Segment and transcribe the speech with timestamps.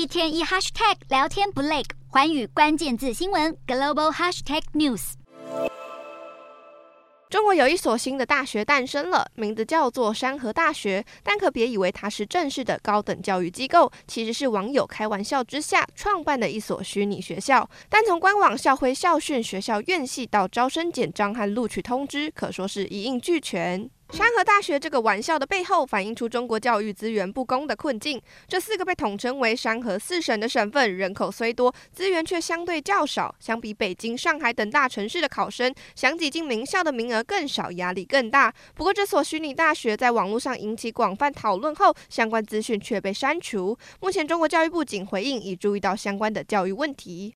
[0.00, 5.12] 一天一 hashtag 聊天不累，环宇关键字新闻 global hashtag news。
[7.28, 11.04] 中国有一所新的大学诞生了，名字叫做山河大学。
[11.22, 17.68] 但可别以为它是正式的高等教育机构，其实是网友开玩笑之下创办的一所虚拟学校。
[17.90, 23.90] 但从官网、校徽、校训、学校院系到招生简章和录取通知，可说是一应俱全。
[24.12, 28.20] 山河大学这个玩笑的背后，反映出中国教育资源不公的困境。
[28.48, 33.32] 这四个被统称为“山河四省”的省份，人口虽多，资源却相对较少。
[33.38, 38.52] 相比北京、上海等大城市的考生，想挤进名校的名额更少，压力更大。
[38.74, 43.78] 不过，这所虚拟大学在网络上引起广泛讨论后，相关资讯却被删除。
[44.00, 47.28] 目前，中国教育部仅回应已注意到相关的教育问题。